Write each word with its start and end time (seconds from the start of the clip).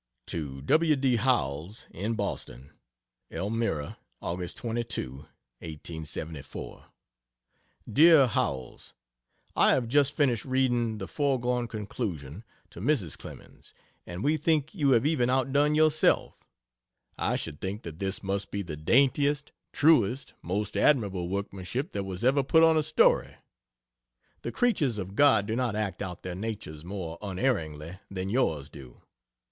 To 0.25 0.63
W. 0.63 0.95
D. 0.95 1.17
Howells, 1.17 1.85
in 1.91 2.15
Boston: 2.15 2.71
ELMIRA, 3.29 3.99
Aug. 4.23 4.55
22, 4.55 5.11
1874. 5.59 6.85
DEAR 7.87 8.25
HOWELLS, 8.25 8.95
I 9.55 9.73
have 9.73 9.87
just 9.87 10.13
finished 10.13 10.43
reading 10.43 10.97
the 10.97 11.07
'Foregone 11.07 11.67
Conclusion' 11.67 12.43
to 12.71 12.81
Mrs. 12.81 13.15
Clemens 13.15 13.75
and 14.07 14.23
we 14.23 14.37
think 14.37 14.73
you 14.73 14.89
have 14.93 15.05
even 15.05 15.29
outdone 15.29 15.75
yourself. 15.75 16.47
I 17.15 17.35
should 17.35 17.61
think 17.61 17.83
that 17.83 17.99
this 17.99 18.23
must 18.23 18.49
be 18.49 18.63
the 18.63 18.75
daintiest, 18.77 19.51
truest, 19.71 20.33
most 20.41 20.75
admirable 20.75 21.29
workmanship 21.29 21.91
that 21.91 22.05
was 22.05 22.23
ever 22.23 22.41
put 22.41 22.63
on 22.63 22.75
a 22.75 22.81
story. 22.81 23.35
The 24.41 24.51
creatures 24.51 24.97
of 24.97 25.13
God 25.15 25.45
do 25.45 25.55
not 25.55 25.75
act 25.75 26.01
out 26.01 26.23
their 26.23 26.33
natures 26.33 26.83
more 26.83 27.19
unerringly 27.21 27.99
than 28.09 28.31
yours 28.31 28.67
do. 28.67 29.03